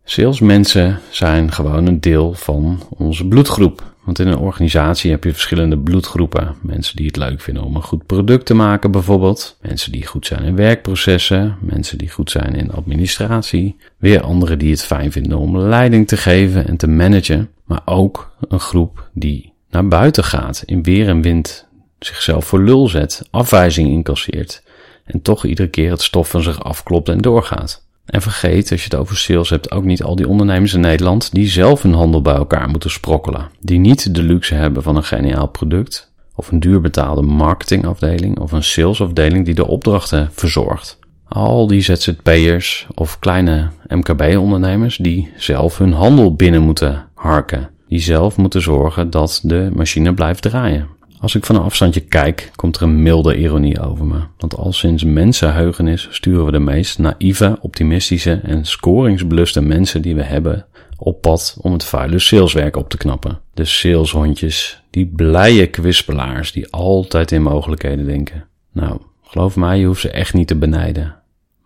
Salesmensen 0.03 0.99
zijn 1.09 1.51
gewoon 1.51 1.87
een 1.87 1.99
deel 1.99 2.33
van 2.33 2.81
onze 2.89 3.27
bloedgroep. 3.27 3.95
Want 4.03 4.19
in 4.19 4.27
een 4.27 4.37
organisatie 4.37 5.11
heb 5.11 5.23
je 5.23 5.31
verschillende 5.31 5.77
bloedgroepen. 5.77 6.55
Mensen 6.61 6.95
die 6.95 7.05
het 7.05 7.15
leuk 7.15 7.41
vinden 7.41 7.63
om 7.63 7.75
een 7.75 7.83
goed 7.83 8.05
product 8.05 8.45
te 8.45 8.53
maken 8.53 8.91
bijvoorbeeld. 8.91 9.57
Mensen 9.61 9.91
die 9.91 10.05
goed 10.05 10.25
zijn 10.25 10.43
in 10.43 10.55
werkprocessen. 10.55 11.57
Mensen 11.59 11.97
die 11.97 12.09
goed 12.09 12.31
zijn 12.31 12.55
in 12.55 12.71
administratie. 12.71 13.75
Weer 13.97 14.21
anderen 14.21 14.59
die 14.59 14.71
het 14.71 14.83
fijn 14.83 15.11
vinden 15.11 15.37
om 15.37 15.57
leiding 15.57 16.07
te 16.07 16.17
geven 16.17 16.67
en 16.67 16.77
te 16.77 16.87
managen. 16.87 17.49
Maar 17.63 17.81
ook 17.85 18.31
een 18.47 18.59
groep 18.59 19.09
die 19.13 19.53
naar 19.69 19.87
buiten 19.87 20.23
gaat, 20.23 20.63
in 20.65 20.83
weer 20.83 21.07
en 21.07 21.21
wind 21.21 21.67
zichzelf 21.99 22.45
voor 22.45 22.63
lul 22.63 22.87
zet, 22.87 23.27
afwijzing 23.31 23.89
incasseert 23.89 24.63
en 25.07 25.21
toch 25.21 25.45
iedere 25.45 25.69
keer 25.69 25.91
het 25.91 26.01
stof 26.01 26.29
van 26.29 26.43
zich 26.43 26.63
afklopt 26.63 27.09
en 27.09 27.17
doorgaat. 27.17 27.85
En 28.05 28.21
vergeet, 28.21 28.71
als 28.71 28.83
je 28.83 28.89
het 28.89 28.99
over 28.99 29.17
sales 29.17 29.49
hebt, 29.49 29.71
ook 29.71 29.83
niet 29.83 30.03
al 30.03 30.15
die 30.15 30.27
ondernemers 30.27 30.73
in 30.73 30.79
Nederland 30.79 31.33
die 31.33 31.47
zelf 31.47 31.81
hun 31.81 31.93
handel 31.93 32.21
bij 32.21 32.35
elkaar 32.35 32.69
moeten 32.69 32.89
sprokkelen. 32.89 33.49
Die 33.59 33.79
niet 33.79 34.15
de 34.15 34.23
luxe 34.23 34.55
hebben 34.55 34.83
van 34.83 34.95
een 34.95 35.03
geniaal 35.03 35.47
product, 35.47 36.11
of 36.35 36.51
een 36.51 36.59
duur 36.59 36.81
betaalde 36.81 37.21
marketingafdeling, 37.21 38.39
of 38.39 38.51
een 38.51 38.63
salesafdeling 38.63 39.45
die 39.45 39.53
de 39.53 39.67
opdrachten 39.67 40.29
verzorgt. 40.31 40.99
Al 41.27 41.67
die 41.67 41.81
ZZP'ers 41.81 42.87
of 42.95 43.19
kleine 43.19 43.69
MKB-ondernemers 43.87 44.97
die 44.97 45.31
zelf 45.37 45.77
hun 45.77 45.93
handel 45.93 46.35
binnen 46.35 46.61
moeten 46.61 47.05
harken. 47.13 47.69
die 47.87 47.99
zelf 47.99 48.37
moeten 48.37 48.61
zorgen 48.61 49.09
dat 49.09 49.39
de 49.43 49.69
machine 49.73 50.13
blijft 50.13 50.41
draaien. 50.41 50.87
Als 51.19 51.35
ik 51.35 51.45
van 51.45 51.55
een 51.55 51.61
afstandje 51.61 51.99
kijk, 51.99 52.51
komt 52.55 52.75
er 52.75 52.81
een 52.81 53.01
milde 53.01 53.37
ironie 53.37 53.81
over 53.81 54.05
me. 54.05 54.19
Want 54.37 54.55
al 54.55 54.73
sinds 54.73 55.03
mensenheugenis 55.03 56.07
sturen 56.11 56.45
we 56.45 56.51
de 56.51 56.59
meest 56.59 56.99
naïeve, 56.99 57.57
optimistische 57.61 58.39
en 58.43 58.65
scoringsbeluste 58.65 59.61
mensen 59.61 60.01
die 60.01 60.15
we 60.15 60.23
hebben 60.23 60.65
op 60.97 61.21
pad 61.21 61.57
om 61.61 61.73
het 61.73 61.83
vuile 61.83 62.19
saleswerk 62.19 62.75
op 62.75 62.89
te 62.89 62.97
knappen. 62.97 63.39
De 63.53 63.65
saleshondjes, 63.65 64.83
die 64.89 65.05
blije 65.05 65.67
kwispelaars 65.67 66.51
die 66.51 66.71
altijd 66.71 67.31
in 67.31 67.41
mogelijkheden 67.41 68.05
denken. 68.05 68.45
Nou, 68.71 68.99
geloof 69.23 69.55
mij, 69.55 69.79
je 69.79 69.85
hoeft 69.85 70.01
ze 70.01 70.09
echt 70.09 70.33
niet 70.33 70.47
te 70.47 70.55
benijden. 70.55 71.15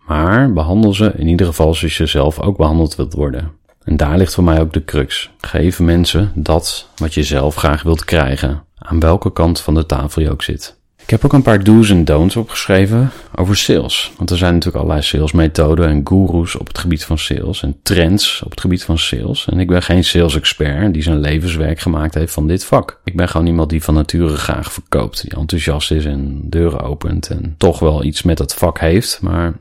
Maar 0.07 0.53
behandel 0.53 0.93
ze 0.93 1.13
in 1.17 1.27
ieder 1.27 1.45
geval 1.45 1.73
zoals 1.73 1.97
je 1.97 2.05
zelf 2.05 2.39
ook 2.39 2.57
behandeld 2.57 2.95
wilt 2.95 3.13
worden. 3.13 3.51
En 3.83 3.97
daar 3.97 4.17
ligt 4.17 4.33
voor 4.33 4.43
mij 4.43 4.59
ook 4.59 4.73
de 4.73 4.85
crux. 4.85 5.29
Geef 5.37 5.79
mensen 5.79 6.31
dat 6.35 6.89
wat 6.95 7.13
je 7.13 7.23
zelf 7.23 7.55
graag 7.55 7.83
wilt 7.83 8.05
krijgen, 8.05 8.63
aan 8.81 8.99
welke 8.99 9.33
kant 9.33 9.59
van 9.59 9.73
de 9.73 9.85
tafel 9.85 10.21
je 10.21 10.31
ook 10.31 10.43
zit. 10.43 10.79
Ik 11.03 11.09
heb 11.09 11.25
ook 11.25 11.33
een 11.33 11.41
paar 11.41 11.63
do's 11.63 11.89
en 11.89 12.05
don'ts 12.05 12.35
opgeschreven 12.35 13.11
over 13.35 13.57
sales. 13.57 14.11
Want 14.17 14.29
er 14.29 14.37
zijn 14.37 14.53
natuurlijk 14.53 14.83
allerlei 14.83 15.07
salesmethoden 15.07 15.87
en 15.89 16.01
gurus 16.07 16.55
op 16.55 16.67
het 16.67 16.77
gebied 16.77 17.05
van 17.05 17.17
sales 17.17 17.63
en 17.63 17.79
trends 17.83 18.41
op 18.45 18.51
het 18.51 18.61
gebied 18.61 18.83
van 18.83 18.97
sales. 18.97 19.47
En 19.47 19.59
ik 19.59 19.67
ben 19.67 19.83
geen 19.83 20.03
sales 20.03 20.35
expert 20.35 20.93
die 20.93 21.03
zijn 21.03 21.19
levenswerk 21.19 21.79
gemaakt 21.79 22.13
heeft 22.13 22.33
van 22.33 22.47
dit 22.47 22.65
vak. 22.65 22.99
Ik 23.03 23.15
ben 23.15 23.29
gewoon 23.29 23.47
iemand 23.47 23.69
die 23.69 23.83
van 23.83 23.93
nature 23.93 24.35
graag 24.35 24.71
verkoopt, 24.73 25.21
die 25.21 25.35
enthousiast 25.35 25.91
is 25.91 26.05
en 26.05 26.39
deuren 26.49 26.81
opent 26.81 27.29
en 27.29 27.55
toch 27.57 27.79
wel 27.79 28.03
iets 28.03 28.23
met 28.23 28.37
dat 28.37 28.53
vak 28.53 28.79
heeft. 28.79 29.19
Maar 29.21 29.53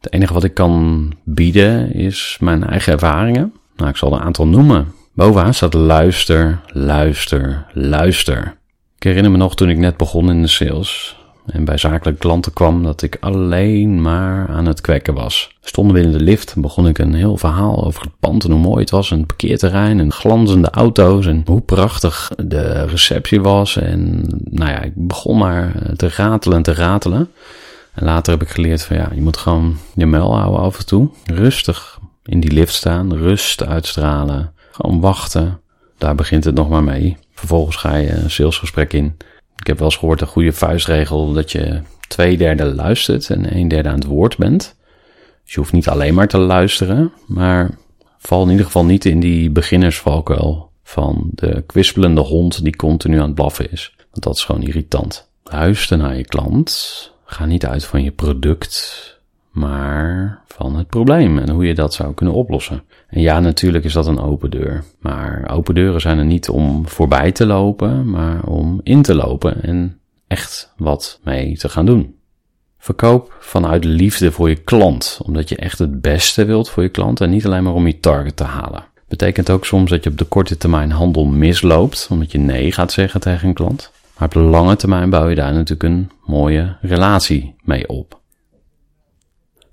het 0.00 0.12
enige 0.12 0.32
wat 0.32 0.44
ik 0.44 0.54
kan 0.54 1.12
bieden 1.24 1.92
is 1.92 2.36
mijn 2.40 2.64
eigen 2.64 2.92
ervaringen. 2.92 3.52
Nou, 3.76 3.90
ik 3.90 3.96
zal 3.96 4.12
er 4.12 4.18
een 4.18 4.24
aantal 4.24 4.46
noemen. 4.46 4.92
Bovenaan 5.16 5.54
staat 5.54 5.74
luister, 5.74 6.60
luister, 6.72 7.66
luister. 7.72 8.56
Ik 8.96 9.02
herinner 9.02 9.30
me 9.30 9.36
nog 9.36 9.54
toen 9.54 9.68
ik 9.68 9.78
net 9.78 9.96
begon 9.96 10.30
in 10.30 10.42
de 10.42 10.48
sales 10.48 11.16
en 11.46 11.64
bij 11.64 11.78
zakelijke 11.78 12.20
klanten 12.20 12.52
kwam 12.52 12.82
dat 12.82 13.02
ik 13.02 13.16
alleen 13.20 14.02
maar 14.02 14.48
aan 14.48 14.66
het 14.66 14.80
kwekken 14.80 15.14
was. 15.14 15.56
Stonden 15.60 15.96
we 15.96 16.02
in 16.02 16.12
de 16.12 16.20
lift, 16.20 16.54
begon 16.56 16.88
ik 16.88 16.98
een 16.98 17.14
heel 17.14 17.36
verhaal 17.36 17.84
over 17.84 18.02
het 18.02 18.18
pand 18.20 18.44
en 18.44 18.50
hoe 18.50 18.60
mooi 18.60 18.80
het 18.80 18.90
was, 18.90 19.10
en 19.10 19.18
het 19.18 19.26
parkeerterrein 19.26 20.00
en 20.00 20.12
glanzende 20.12 20.70
auto's 20.70 21.26
en 21.26 21.42
hoe 21.46 21.60
prachtig 21.60 22.30
de 22.36 22.84
receptie 22.86 23.40
was. 23.40 23.76
En 23.76 24.24
nou 24.44 24.70
ja, 24.70 24.82
ik 24.82 24.92
begon 24.94 25.38
maar 25.38 25.72
te 25.96 26.08
ratelen 26.08 26.56
en 26.56 26.62
te 26.62 26.74
ratelen. 26.74 27.30
En 27.94 28.04
later 28.04 28.32
heb 28.32 28.42
ik 28.42 28.48
geleerd 28.48 28.82
van 28.82 28.96
ja, 28.96 29.10
je 29.14 29.22
moet 29.22 29.36
gewoon 29.36 29.76
je 29.94 30.06
mel 30.06 30.36
houden 30.36 30.60
af 30.60 30.78
en 30.78 30.86
toe. 30.86 31.08
Rustig 31.24 31.98
in 32.24 32.40
die 32.40 32.52
lift 32.52 32.74
staan, 32.74 33.16
rust 33.16 33.66
uitstralen, 33.66 34.54
gewoon 34.76 35.00
wachten. 35.00 35.60
Daar 35.98 36.14
begint 36.14 36.44
het 36.44 36.54
nog 36.54 36.68
maar 36.68 36.84
mee. 36.84 37.16
Vervolgens 37.32 37.76
ga 37.76 37.96
je 37.96 38.10
een 38.10 38.30
salesgesprek 38.30 38.92
in. 38.92 39.16
Ik 39.56 39.66
heb 39.66 39.78
wel 39.78 39.86
eens 39.86 39.96
gehoord 39.96 40.20
een 40.20 40.26
goede 40.26 40.52
vuistregel 40.52 41.32
dat 41.32 41.52
je 41.52 41.80
twee 42.08 42.36
derde 42.36 42.64
luistert 42.64 43.30
en 43.30 43.56
een 43.56 43.68
derde 43.68 43.88
aan 43.88 43.94
het 43.94 44.04
woord 44.04 44.36
bent. 44.36 44.76
Dus 45.44 45.54
je 45.54 45.60
hoeft 45.60 45.72
niet 45.72 45.88
alleen 45.88 46.14
maar 46.14 46.28
te 46.28 46.38
luisteren, 46.38 47.12
maar 47.26 47.70
val 48.18 48.42
in 48.42 48.50
ieder 48.50 48.64
geval 48.64 48.84
niet 48.84 49.04
in 49.04 49.20
die 49.20 49.50
beginnersvalkuil 49.50 50.70
van 50.82 51.28
de 51.30 51.62
kwispelende 51.66 52.20
hond 52.20 52.64
die 52.64 52.76
continu 52.76 53.18
aan 53.18 53.26
het 53.26 53.34
blaffen 53.34 53.72
is. 53.72 53.94
Want 54.10 54.22
dat 54.22 54.36
is 54.36 54.44
gewoon 54.44 54.62
irritant. 54.62 55.30
Luister 55.44 55.98
naar 55.98 56.16
je 56.16 56.24
klant. 56.24 57.12
Ga 57.24 57.44
niet 57.44 57.66
uit 57.66 57.84
van 57.84 58.02
je 58.02 58.10
product, 58.10 59.20
maar 59.50 60.42
van 60.46 60.76
het 60.76 60.88
probleem 60.88 61.38
en 61.38 61.50
hoe 61.50 61.66
je 61.66 61.74
dat 61.74 61.94
zou 61.94 62.14
kunnen 62.14 62.34
oplossen. 62.34 62.82
En 63.16 63.22
ja, 63.22 63.40
natuurlijk 63.40 63.84
is 63.84 63.92
dat 63.92 64.06
een 64.06 64.20
open 64.20 64.50
deur. 64.50 64.84
Maar 64.98 65.48
open 65.50 65.74
deuren 65.74 66.00
zijn 66.00 66.18
er 66.18 66.24
niet 66.24 66.48
om 66.48 66.88
voorbij 66.88 67.32
te 67.32 67.46
lopen, 67.46 68.10
maar 68.10 68.44
om 68.44 68.80
in 68.82 69.02
te 69.02 69.14
lopen 69.14 69.62
en 69.62 69.98
echt 70.26 70.72
wat 70.76 71.20
mee 71.24 71.58
te 71.58 71.68
gaan 71.68 71.86
doen. 71.86 72.14
Verkoop 72.78 73.36
vanuit 73.40 73.84
liefde 73.84 74.32
voor 74.32 74.48
je 74.48 74.56
klant, 74.56 75.20
omdat 75.24 75.48
je 75.48 75.56
echt 75.56 75.78
het 75.78 76.00
beste 76.00 76.44
wilt 76.44 76.70
voor 76.70 76.82
je 76.82 76.88
klant 76.88 77.20
en 77.20 77.30
niet 77.30 77.46
alleen 77.46 77.62
maar 77.62 77.74
om 77.74 77.86
je 77.86 78.00
target 78.00 78.36
te 78.36 78.44
halen. 78.44 78.84
Betekent 79.08 79.50
ook 79.50 79.64
soms 79.64 79.90
dat 79.90 80.04
je 80.04 80.10
op 80.10 80.18
de 80.18 80.24
korte 80.24 80.56
termijn 80.56 80.90
handel 80.90 81.24
misloopt, 81.24 82.08
omdat 82.10 82.32
je 82.32 82.38
nee 82.38 82.72
gaat 82.72 82.92
zeggen 82.92 83.20
tegen 83.20 83.48
een 83.48 83.54
klant. 83.54 83.92
Maar 84.18 84.28
op 84.28 84.34
de 84.34 84.40
lange 84.40 84.76
termijn 84.76 85.10
bouw 85.10 85.28
je 85.28 85.34
daar 85.34 85.52
natuurlijk 85.52 85.82
een 85.82 86.10
mooie 86.24 86.76
relatie 86.80 87.54
mee 87.62 87.88
op. 87.88 88.20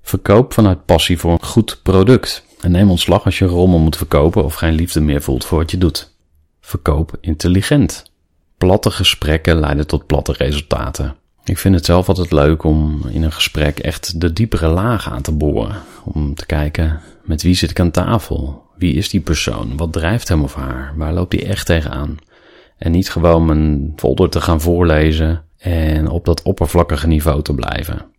Verkoop 0.02 0.52
vanuit 0.52 0.84
passie 0.84 1.18
voor 1.18 1.32
een 1.32 1.44
goed 1.44 1.80
product. 1.82 2.43
En 2.64 2.70
neem 2.70 2.90
ontslag 2.90 3.24
als 3.24 3.38
je 3.38 3.44
rommel 3.44 3.78
moet 3.78 3.96
verkopen 3.96 4.44
of 4.44 4.54
geen 4.54 4.74
liefde 4.74 5.00
meer 5.00 5.22
voelt 5.22 5.44
voor 5.44 5.58
wat 5.58 5.70
je 5.70 5.78
doet. 5.78 6.14
Verkoop 6.60 7.16
intelligent. 7.20 8.10
Platte 8.58 8.90
gesprekken 8.90 9.60
leiden 9.60 9.86
tot 9.86 10.06
platte 10.06 10.32
resultaten. 10.32 11.16
Ik 11.44 11.58
vind 11.58 11.74
het 11.74 11.84
zelf 11.84 12.08
altijd 12.08 12.32
leuk 12.32 12.62
om 12.62 13.00
in 13.08 13.22
een 13.22 13.32
gesprek 13.32 13.78
echt 13.78 14.20
de 14.20 14.32
diepere 14.32 14.68
laag 14.68 15.10
aan 15.10 15.22
te 15.22 15.32
boren. 15.32 15.76
Om 16.04 16.34
te 16.34 16.46
kijken 16.46 17.00
met 17.24 17.42
wie 17.42 17.54
zit 17.54 17.70
ik 17.70 17.80
aan 17.80 17.90
tafel? 17.90 18.62
Wie 18.76 18.94
is 18.94 19.08
die 19.08 19.20
persoon? 19.20 19.76
Wat 19.76 19.92
drijft 19.92 20.28
hem 20.28 20.42
of 20.42 20.54
haar? 20.54 20.92
Waar 20.96 21.12
loopt 21.12 21.32
hij 21.32 21.46
echt 21.46 21.66
tegenaan? 21.66 22.16
En 22.78 22.90
niet 22.90 23.10
gewoon 23.10 23.46
mijn 23.46 23.92
folder 23.96 24.30
te 24.30 24.40
gaan 24.40 24.60
voorlezen 24.60 25.44
en 25.58 26.08
op 26.08 26.24
dat 26.24 26.42
oppervlakkige 26.42 27.06
niveau 27.06 27.42
te 27.42 27.54
blijven. 27.54 28.13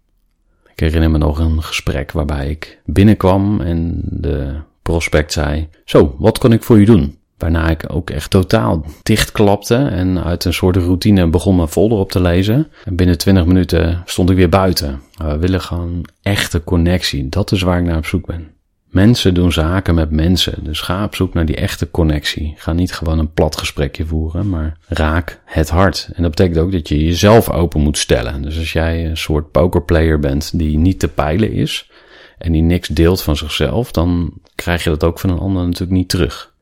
Ik 0.76 0.82
herinner 0.82 1.12
me 1.12 1.18
nog 1.18 1.40
een 1.40 1.64
gesprek 1.64 2.12
waarbij 2.12 2.50
ik 2.50 2.80
binnenkwam 2.86 3.62
en 3.62 4.02
de 4.04 4.56
prospect 4.82 5.32
zei: 5.34 5.68
Zo, 5.86 6.16
wat 6.20 6.38
kan 6.38 6.52
ik 6.52 6.64
voor 6.64 6.80
u 6.80 6.86
doen? 6.86 7.18
Waarna 7.38 7.70
ik 7.70 7.84
ook 7.88 8.10
echt 8.10 8.30
totaal 8.30 8.86
dichtklapte 9.04 9.76
en 9.76 10.24
uit 10.24 10.46
een 10.46 10.54
soort 10.54 10.76
routine 10.76 11.30
begon 11.30 11.56
mijn 11.56 11.68
folder 11.68 11.98
op 11.98 12.12
te 12.12 12.22
lezen. 12.22 12.68
En 12.86 12.96
binnen 12.96 13.18
20 13.18 13.46
minuten 13.46 14.02
stond 14.06 14.30
ik 14.30 14.36
weer 14.36 14.50
buiten. 14.50 15.02
We 15.18 15.38
willen 15.38 15.62
gewoon 15.62 16.06
echte 16.22 16.64
connectie. 16.64 17.30
Dat 17.30 17.52
is 17.52 17.62
waar 17.62 17.80
ik 17.80 17.86
naar 17.86 17.98
op 17.98 18.06
zoek 18.06 18.26
ben. 18.26 18.55
Mensen 18.96 19.34
doen 19.34 19.52
zaken 19.52 19.96
met 19.96 20.12
mensen, 20.12 20.64
dus 20.64 20.82
ga 20.82 21.04
op 21.04 21.16
zoek 21.16 21.34
naar 21.34 21.46
die 21.46 21.56
echte 21.56 21.92
connectie. 21.92 22.54
Ga 22.58 22.74
niet 22.74 22.94
gewoon 22.94 23.20
een 23.20 23.34
plat 23.34 23.58
gesprekje 23.58 24.06
voeren, 24.06 24.50
maar 24.50 24.78
raak 24.88 25.42
het 25.46 25.70
hart. 25.70 26.10
En 26.14 26.22
dat 26.22 26.36
betekent 26.36 26.58
ook 26.58 26.72
dat 26.72 26.90
je 26.90 27.04
jezelf 27.04 27.50
open 27.50 27.82
moet 27.82 27.98
stellen. 27.98 28.42
Dus 28.42 28.58
als 28.58 28.74
jij 28.74 29.06
een 29.06 29.18
soort 29.18 29.52
pokerplayer 29.52 30.20
bent 30.20 30.60
die 30.60 30.78
niet 30.78 31.00
te 31.00 31.08
peilen 31.08 31.52
is 31.52 31.92
en 32.38 32.52
die 32.52 32.62
niks 32.62 32.88
deelt 32.88 33.22
van 33.22 33.38
zichzelf, 33.38 33.92
dan 33.92 34.34
krijg 34.56 34.84
je 34.84 34.90
dat 34.90 35.04
ook 35.04 35.20
van 35.20 35.30
een 35.30 35.40
ander 35.40 35.64
natuurlijk 35.64 35.92
niet 35.92 36.10
terug. 36.10 36.54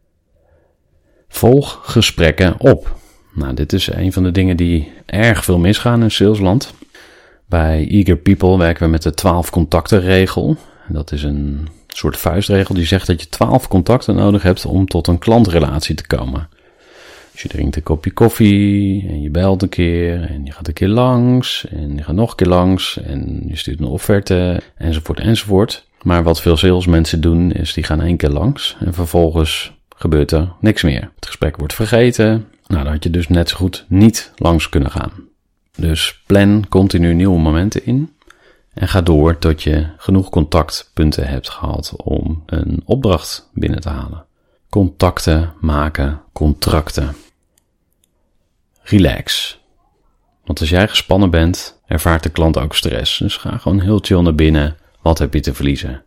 Volg 1.28 1.80
gesprekken 1.84 2.60
op. 2.60 2.96
Nou, 3.34 3.54
dit 3.54 3.74
is 3.74 3.88
een 3.88 4.13
van 4.13 4.24
de 4.24 4.32
dingen 4.32 4.58
die 4.58 4.92
erg 5.06 5.44
veel 5.44 5.60
misgaan 5.60 6.04
in 6.04 6.12
salesland. 6.12 6.74
Bij 7.46 7.88
Eager 7.88 8.18
People 8.18 8.58
werken 8.58 8.84
we 8.84 8.92
met 8.92 9.04
de 9.04 9.13
12 9.13 9.50
contacten 9.50 10.02
regel. 10.02 10.58
Dat 10.88 11.12
is 11.12 11.24
een 11.24 11.68
soort 11.98 12.18
vuistregel 12.18 12.76
die 12.76 12.86
zegt 12.86 13.08
dat 13.08 13.22
je 13.22 13.30
12 13.30 13.68
contacten 13.68 14.16
nodig 14.16 14.44
hebt 14.44 14.66
om 14.66 14.88
tot 14.88 15.08
een 15.08 15.20
klantrelatie 15.20 15.96
te 15.96 16.08
komen. 16.08 16.50
Dus 17.32 17.42
je 17.42 17.48
drinkt 17.48 17.76
een 17.76 17.84
kopje 17.84 18.12
koffie 18.12 19.08
en 19.08 19.22
je 19.22 19.30
belt 19.30 19.62
een 19.62 19.70
keer 19.70 20.24
en 20.30 20.46
je 20.46 20.52
gaat 20.52 20.68
een 20.68 20.74
keer 20.74 20.88
langs 20.88 21.66
en 21.70 21.96
je 21.96 22.04
gaat 22.04 22.16
nog 22.16 22.30
een 22.30 22.36
keer 22.36 22.48
langs 22.48 23.02
en 23.02 23.44
je 23.48 23.56
stuurt 23.56 23.80
een 23.80 23.86
offerte 23.86 24.62
enzovoort 24.78 25.20
enzovoort. 25.20 25.88
Maar 26.02 26.24
wat 26.24 26.42
veel 26.42 26.58
salesmensen 26.58 27.22
doen 27.22 27.52
is 27.52 27.74
die 27.74 27.84
gaan 27.84 28.02
één 28.02 28.18
keer 28.18 28.30
langs 28.30 28.78
en 28.80 28.94
vervolgens 28.94 29.72
gebeurt 29.96 30.32
er 30.32 30.54
niks 30.60 30.82
meer. 30.82 31.12
Het 31.16 31.26
gesprek 31.26 31.58
wordt 31.58 31.74
vergeten. 31.74 32.46
Nou, 32.68 32.84
dan 32.84 32.94
had 32.94 33.04
je 33.04 33.10
dus 33.10 33.28
net 33.28 33.50
zo 33.50 33.56
goed 33.56 33.86
niet 33.88 34.32
langs 34.36 34.70
kunnen 34.70 34.92
gaan. 34.92 35.12
Dus 35.78 36.22
plan 36.26 36.66
continu 36.70 37.14
nieuwe 37.14 37.40
momenten 37.40 37.86
in. 37.86 38.14
En 38.74 38.88
ga 38.88 39.01
door 39.01 39.38
tot 39.38 39.63
je 39.63 39.88
genoeg 39.98 40.30
contactpunten 40.30 41.27
hebt 41.27 41.50
gehad 41.50 41.94
om 41.98 42.44
een 42.46 42.82
opdracht 42.86 43.50
binnen 43.53 43.82
te 43.82 43.89
halen. 43.89 44.25
Contacten 44.70 45.53
maken, 45.62 46.22
contracten. 46.32 47.15
Relax. 48.82 49.60
Want 50.46 50.60
als 50.60 50.70
jij 50.70 50.88
gespannen 50.88 51.30
bent, 51.30 51.82
ervaart 51.86 52.24
de 52.24 52.30
klant 52.30 52.58
ook 52.58 52.75
stress. 52.75 53.18
Dus 53.18 53.38
ga 53.38 53.58
gewoon 53.58 53.80
heel 53.80 54.00
chill 54.01 54.22
naar 54.22 54.36
binnen. 54.36 54.77
Wat 55.01 55.18
heb 55.18 55.34
je 55.34 55.39
te 55.39 55.53
verliezen? 55.53 56.03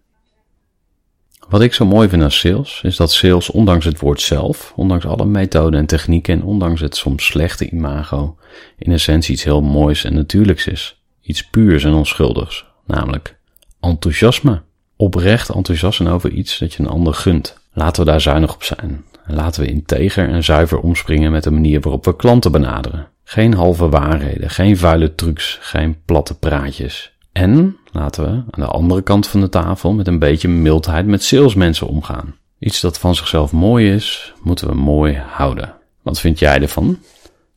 Wat 1.49 1.61
ik 1.61 1.75
zo 1.75 1.87
mooi 1.87 2.09
vind 2.09 2.23
aan 2.23 2.31
sales, 2.31 2.81
is 2.83 2.97
dat 2.97 3.13
sales, 3.13 3.51
ondanks 3.51 3.85
het 3.85 4.01
woord 4.01 4.21
zelf, 4.21 4.73
ondanks 4.77 5.07
alle 5.07 5.25
methoden 5.25 5.81
en 5.81 5.87
technieken 5.87 6.35
en 6.35 6.43
ondanks 6.43 6.81
het 6.81 6.97
soms 6.97 7.27
slechte 7.27 7.71
imago, 7.71 8.37
in 8.79 8.93
essentie 8.93 9.33
iets 9.33 9.45
heel 9.45 9.63
moois 9.63 10.05
en 10.05 10.15
natuurlijks 10.15 10.67
is. 10.67 10.96
Iets 11.27 11.47
puurs 11.47 11.85
en 11.85 11.93
onschuldigs, 11.93 12.65
namelijk 12.85 13.37
enthousiasme. 13.81 14.63
Oprecht 14.97 15.49
enthousiast 15.49 16.07
over 16.07 16.31
iets 16.31 16.59
dat 16.59 16.73
je 16.73 16.83
een 16.83 16.89
ander 16.89 17.15
gunt. 17.15 17.59
Laten 17.73 18.05
we 18.05 18.11
daar 18.11 18.21
zuinig 18.21 18.55
op 18.55 18.63
zijn. 18.63 19.05
En 19.27 19.35
laten 19.35 19.63
we 19.63 19.69
integer 19.69 20.29
en 20.29 20.45
zuiver 20.45 20.79
omspringen 20.79 21.33
met 21.33 21.43
de 21.43 21.51
manier 21.51 21.81
waarop 21.81 22.05
we 22.05 22.17
klanten 22.17 22.53
benaderen. 22.53 23.09
Geen 23.25 23.55
halve 23.55 23.89
waarheden, 23.89 24.51
geen 24.51 24.77
vuile 24.77 25.15
trucs, 25.15 25.59
geen 25.61 25.97
platte 26.05 26.39
praatjes. 26.39 27.13
En 27.33 27.77
laten 27.93 28.25
we 28.25 28.31
aan 28.31 28.65
de 28.65 28.67
andere 28.67 29.03
kant 29.03 29.27
van 29.27 29.41
de 29.41 29.49
tafel 29.49 29.93
met 29.93 30.07
een 30.07 30.19
beetje 30.19 30.49
mildheid 30.49 31.07
met 31.07 31.23
salesmensen 31.23 31.87
omgaan. 31.87 32.35
Iets 32.59 32.81
dat 32.81 32.99
van 32.99 33.15
zichzelf 33.15 33.53
mooi 33.53 33.93
is, 33.93 34.33
moeten 34.43 34.69
we 34.69 34.75
mooi 34.75 35.23
houden. 35.29 35.75
Wat 36.03 36.21
vind 36.21 36.39
jij 36.39 36.61
ervan? 36.61 36.99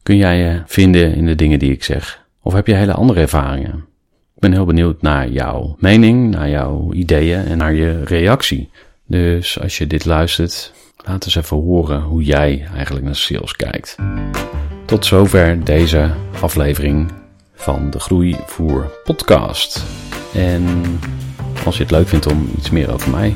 Kun 0.04 0.18
jij 0.18 0.38
je 0.38 0.62
vinden 0.66 1.16
in 1.16 1.26
de 1.26 1.36
dingen 1.36 1.60
die 1.60 1.72
ik 1.72 1.84
zeg? 1.84 2.19
Of 2.42 2.54
heb 2.54 2.68
je 2.68 2.74
hele 2.74 2.94
andere 2.94 3.20
ervaringen? 3.20 3.86
Ik 4.36 4.40
ben 4.40 4.52
heel 4.52 4.66
benieuwd 4.66 5.02
naar 5.02 5.30
jouw 5.30 5.76
mening, 5.80 6.30
naar 6.30 6.50
jouw 6.50 6.94
ideeën 6.94 7.46
en 7.46 7.58
naar 7.58 7.74
je 7.74 8.04
reactie. 8.04 8.70
Dus 9.06 9.60
als 9.60 9.78
je 9.78 9.88
dit 9.88 10.06
luistert, 10.06 10.74
laat 11.06 11.26
eens 11.26 11.36
even 11.36 11.58
horen 11.58 12.02
hoe 12.02 12.24
jij 12.24 12.68
eigenlijk 12.76 13.06
naar 13.06 13.16
sales 13.16 13.56
kijkt. 13.56 13.96
Tot 14.86 15.06
zover 15.06 15.64
deze 15.64 16.12
aflevering 16.42 17.12
van 17.54 17.90
de 17.90 18.00
Groeivoer 18.00 18.92
podcast. 19.04 19.84
En 20.34 20.66
als 21.66 21.78
je 21.78 21.84
het 21.84 21.92
leuk 21.92 22.08
vindt 22.08 22.28
om 22.28 22.50
iets 22.58 22.70
meer 22.70 22.94
over 22.94 23.12
mij 23.12 23.36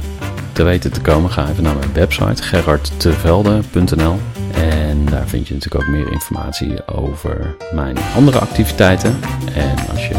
te 0.54 0.64
weten 0.64 0.92
te 0.92 1.02
komen, 1.02 1.32
ga 1.32 1.50
even 1.50 1.64
naar 1.64 1.76
mijn 1.76 1.94
website 1.94 2.44
gerardtevelde.nl 2.44 4.20
en 4.54 5.06
daar 5.06 5.28
vind 5.28 5.48
je 5.48 5.54
natuurlijk 5.54 5.84
ook 5.84 5.90
meer 5.90 6.12
informatie 6.12 6.88
over 6.88 7.56
mijn 7.74 7.98
andere 8.16 8.40
activiteiten. 8.40 9.20
En 9.56 9.90
als 9.90 10.08
je 10.08 10.16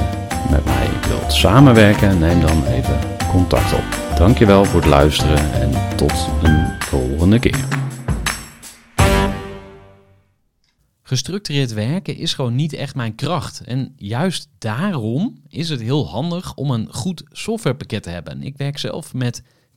met 0.51 0.65
mij 0.65 0.89
wilt 1.09 1.33
samenwerken, 1.33 2.19
neem 2.19 2.41
dan 2.41 2.65
even 2.65 2.99
contact 3.31 3.73
op. 3.73 4.17
Dankjewel 4.17 4.65
voor 4.65 4.81
het 4.81 4.89
luisteren 4.89 5.53
en 5.53 5.97
tot 5.97 6.29
een 6.43 6.67
volgende 6.79 7.39
keer. 7.39 7.65
Gestructureerd 11.03 11.73
werken 11.73 12.17
is 12.17 12.35
gewoon 12.35 12.55
niet 12.55 12.73
echt 12.73 12.95
mijn 12.95 13.15
kracht. 13.15 13.61
En 13.61 13.93
juist 13.97 14.49
daarom 14.59 15.43
is 15.49 15.69
het 15.69 15.81
heel 15.81 16.09
handig 16.09 16.55
om 16.55 16.71
een 16.71 16.89
goed 16.91 17.25
softwarepakket 17.31 18.03
te 18.03 18.11
hebben. 18.11 18.43
Ik 18.43 18.57
werk 18.57 18.79
zelf 18.79 19.15
met 19.15 19.43